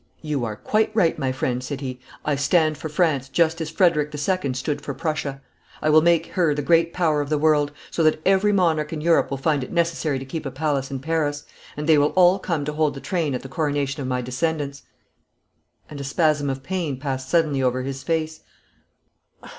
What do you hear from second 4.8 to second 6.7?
for Prussia. I will make her the